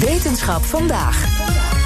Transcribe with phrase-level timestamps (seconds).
[0.00, 1.24] Wetenschap vandaag.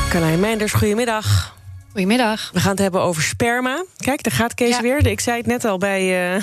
[0.09, 1.55] Carlijn Meinders, goedemiddag.
[1.93, 2.51] Goedemiddag.
[2.53, 3.85] We gaan het hebben over sperma.
[3.97, 4.80] Kijk, daar gaat Kees Ja.
[4.83, 5.07] weer.
[5.07, 6.01] Ik zei het net al bij,
[6.37, 6.43] eh,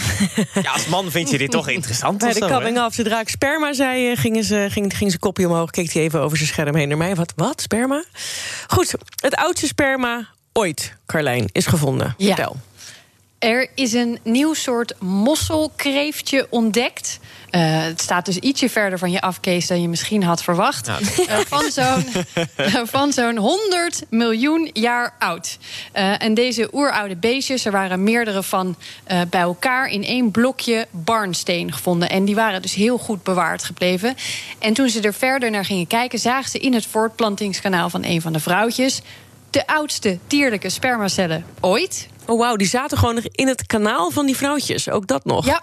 [0.64, 2.54] Ja, als man vind je dit toch interessant bij de zo, hè?
[2.54, 2.96] coming off.
[2.96, 5.70] Zodra ik sperma zei, eh, gingen ze, ging, ging zijn kopje omhoog.
[5.70, 7.16] Keek hij even over zijn scherm heen naar mij.
[7.16, 8.04] Wat, wat, sperma?
[8.68, 12.14] Goed, het oudste sperma ooit, Carlijn, is gevonden.
[12.18, 12.28] Ja.
[12.36, 12.56] Vertel.
[13.40, 17.20] Er is een nieuw soort mosselkreeftje ontdekt.
[17.54, 20.88] Eh, het staat dus ietsje verder van je af, Kees, dan je misschien had verwacht.
[20.88, 22.06] Nou, Eh, van zo'n
[22.96, 25.58] van zo'n 100 miljoen jaar oud.
[25.92, 28.76] Eh, en deze oeroude beestjes, er waren meerdere van
[29.30, 32.10] bij elkaar in één blokje barnsteen gevonden.
[32.10, 34.16] En die waren dus heel goed bewaard gebleven.
[34.60, 38.22] En toen ze er verder naar gingen kijken, zagen ze in het voortplantingskanaal van een
[38.22, 39.02] van de vrouwtjes
[39.50, 42.08] de oudste dierlijke spermacellen ooit.
[42.26, 44.90] Oh, wauw, die zaten gewoon nog in het kanaal van die vrouwtjes.
[44.90, 45.46] Ook dat nog.
[45.46, 45.62] Ja.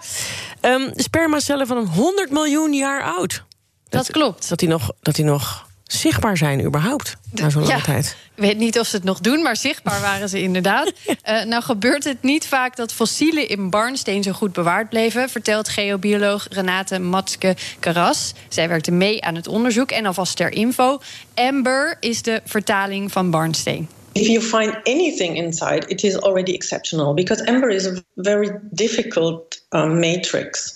[0.61, 3.43] Ehm, spermacellen van een 100 miljoen jaar oud.
[3.89, 4.49] Dat klopt.
[4.49, 7.81] Dat die nog, dat die nog zichtbaar zijn überhaupt, na zo'n lange Ja.
[7.83, 8.15] tijd.
[8.35, 10.91] Ik weet niet of ze het nog doen, maar zichtbaar waren ze inderdaad.
[11.21, 15.29] Eh, nou gebeurt het niet vaak dat fossielen in barnsteen zo goed bewaard bleven...
[15.29, 18.33] vertelt geobioloog Renate Matske-Karas.
[18.49, 20.99] Zij werkte mee aan het onderzoek en alvast ter info.
[21.33, 23.89] Amber is de vertaling van barnsteen.
[24.13, 29.59] If you find anything inside, it is already exceptional because amber is a very difficult
[29.71, 30.75] um, matrix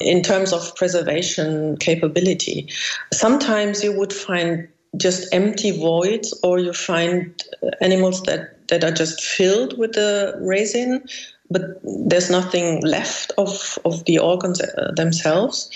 [0.00, 2.68] in terms of preservation capability.
[3.12, 8.90] Sometimes you would find just empty voids, or you find uh, animals that, that are
[8.90, 11.04] just filled with the resin,
[11.50, 15.70] but there's nothing left of, of the organs uh, themselves.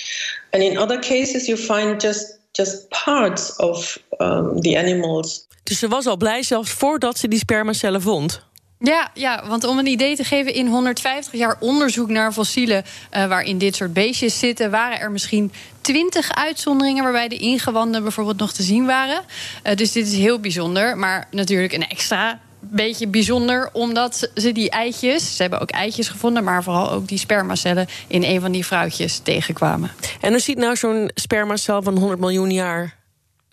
[0.52, 5.88] And in other cases, you find just just parts of um, the animals Dus ze
[5.88, 8.42] was al blij zelfs voordat ze die spermacellen vond.
[8.78, 13.26] Ja, ja, want om een idee te geven, in 150 jaar onderzoek naar fossielen eh,
[13.26, 18.52] waarin dit soort beestjes zitten, waren er misschien 20 uitzonderingen waarbij de ingewanden bijvoorbeeld nog
[18.52, 19.22] te zien waren.
[19.62, 24.70] Eh, dus dit is heel bijzonder, maar natuurlijk een extra beetje bijzonder, omdat ze die
[24.70, 28.66] eitjes, ze hebben ook eitjes gevonden, maar vooral ook die spermacellen in een van die
[28.66, 29.90] vrouwtjes tegenkwamen.
[30.20, 32.96] En hoe ziet nou zo'n spermacel van 100 miljoen jaar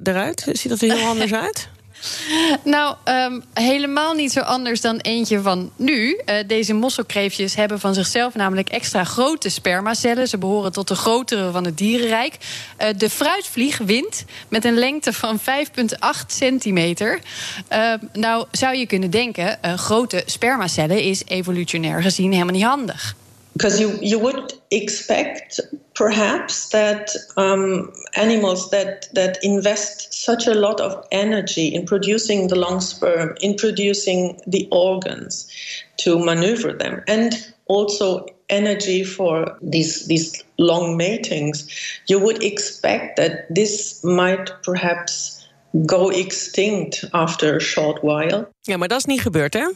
[0.03, 0.47] eruit?
[0.51, 1.69] Ziet dat er heel anders uit?
[2.63, 6.21] Nou, ehm, helemaal niet zo anders dan eentje van nu.
[6.25, 10.27] Eh, deze mosselkreeftjes hebben van zichzelf namelijk extra grote spermacellen.
[10.27, 12.37] Ze behoren tot de grotere van het dierenrijk.
[12.77, 17.19] Eh, de fruitvlieg wint met een lengte van 5,8 centimeter.
[17.67, 23.15] Ehm, nou, zou je kunnen denken, grote spermacellen is evolutionair gezien helemaal niet handig.
[23.53, 25.59] because you, you would expect
[25.93, 32.55] perhaps that um, animals that, that invest such a lot of energy in producing the
[32.55, 35.51] long sperm, in producing the organs
[35.97, 41.67] to maneuver them, and also energy for these these long matings,
[42.07, 45.47] you would expect that this might perhaps
[45.85, 48.47] go extinct after a short while.
[48.77, 49.67] Maar dat is niet gebeurd, hè?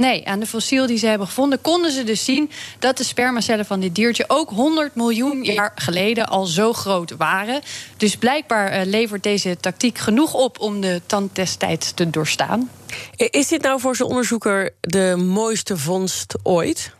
[0.00, 3.66] Nee, aan de fossiel die ze hebben gevonden konden ze dus zien dat de spermacellen
[3.66, 7.60] van dit diertje ook 100 miljoen jaar geleden al zo groot waren.
[7.96, 12.70] Dus blijkbaar eh, levert deze tactiek genoeg op om de tand destijds te doorstaan.
[13.16, 16.92] Is dit nou voor zo'n onderzoeker de mooiste vondst ooit?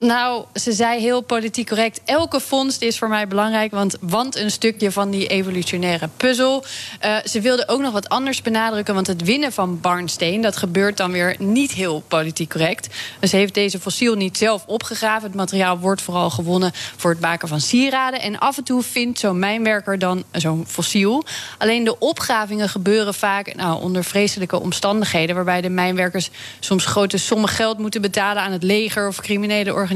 [0.00, 4.50] Nou, ze zei heel politiek correct: elke vondst is voor mij belangrijk, want, want een
[4.50, 6.64] stukje van die evolutionaire puzzel.
[7.00, 10.96] Eh, ze wilde ook nog wat anders benadrukken, want het winnen van barnsteen dat gebeurt
[10.96, 12.88] dan weer niet heel politiek correct.
[13.20, 15.28] Dus ze heeft deze fossiel niet zelf opgegraven.
[15.28, 18.20] Het materiaal wordt vooral gewonnen voor het maken van sieraden.
[18.20, 21.24] En af en toe vindt zo'n mijnwerker dan zo'n fossiel.
[21.58, 26.30] Alleen de opgravingen gebeuren vaak nou, onder vreselijke omstandigheden, waarbij de mijnwerkers
[26.60, 29.86] soms grote sommen geld moeten betalen aan het leger of criminele organisaties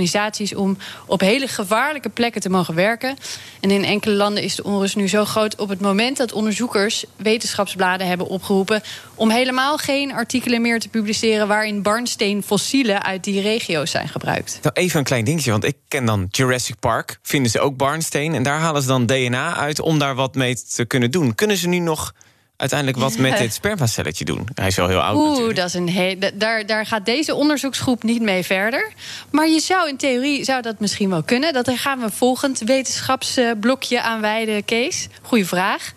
[0.56, 3.16] om op hele gevaarlijke plekken te mogen werken.
[3.60, 7.04] En in enkele landen is de onrust nu zo groot op het moment dat onderzoekers
[7.16, 8.82] wetenschapsbladen hebben opgeroepen
[9.14, 14.58] om helemaal geen artikelen meer te publiceren waarin barnsteen fossielen uit die regio's zijn gebruikt.
[14.62, 17.18] Nou, even een klein dingetje, want ik ken dan Jurassic Park.
[17.22, 18.34] Vinden ze ook barnsteen.
[18.34, 21.34] En daar halen ze dan DNA uit om daar wat mee te kunnen doen.
[21.34, 22.12] Kunnen ze nu nog
[22.62, 24.48] uiteindelijk wat met dit spermacelletje doen?
[24.54, 25.56] Hij is wel heel oud Oeh, natuurlijk.
[25.56, 28.92] dat is een he- da- daar, daar gaat deze onderzoeksgroep niet mee verder.
[29.30, 31.52] Maar je zou in theorie zou dat misschien wel kunnen.
[31.52, 35.08] Dat gaan we volgend wetenschapsblokje aan wijden, Kees.
[35.22, 35.92] Goeie vraag.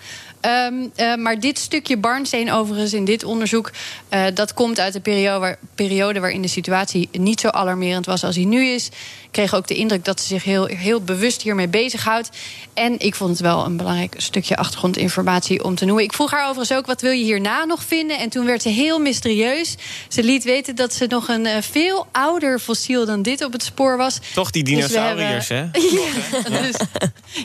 [0.46, 3.72] Ehm, eh, maar dit stukje barnsteen overigens in dit onderzoek...
[4.10, 8.24] eh, dat komt uit de periode, waar, periode waarin de situatie niet zo alarmerend was
[8.24, 8.90] als die nu is.
[9.26, 12.30] Ik kreeg ook de indruk dat ze zich heel, heel bewust hiermee bezighoudt.
[12.74, 16.04] En ik vond het wel een belangrijk stukje achtergrondinformatie om te noemen.
[16.04, 18.20] Ik vroeg haar overigens ook, wat wil je hierna nog vinden?
[18.20, 19.76] En toen werd ze heel mysterieus.
[20.08, 23.64] Ze liet weten dat ze nog een eh, veel ouder fossiel dan dit op het
[23.64, 24.20] spoor was.
[24.34, 25.66] Toch die Dus dinosauriërs, hè?
[25.74, 26.76] Ja, dus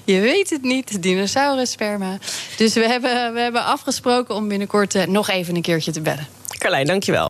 [0.05, 2.19] je weet het niet, dinosaurus-sperma.
[2.57, 6.27] Dus we hebben, we hebben afgesproken om binnenkort eh, nog even een keertje te bellen.
[6.59, 7.29] Carlijn, dankjewel.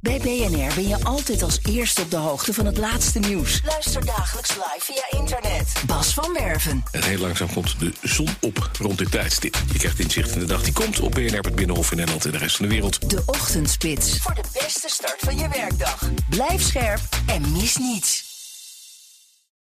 [0.00, 3.60] Bij BNR ben je altijd als eerste op de hoogte van het laatste nieuws.
[3.64, 5.72] Luister dagelijks live via internet.
[5.86, 6.84] Bas van Werven.
[6.92, 9.56] En heel langzaam komt de zon op rond dit tijdstip.
[9.72, 12.30] Je krijgt inzicht in de dag die komt op BNR, het Binnenhof in Nederland en
[12.30, 13.10] de rest van de wereld.
[13.10, 14.18] De Ochtendspits.
[14.18, 16.10] Voor de beste start van je werkdag.
[16.28, 18.27] Blijf scherp en mis niets.